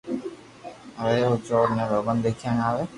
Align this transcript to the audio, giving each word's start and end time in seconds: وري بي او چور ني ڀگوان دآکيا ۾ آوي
وري 1.01 1.15
بي 1.19 1.23
او 1.27 1.33
چور 1.47 1.65
ني 1.77 1.83
ڀگوان 1.91 2.17
دآکيا 2.23 2.51
۾ 2.59 2.61
آوي 2.69 2.83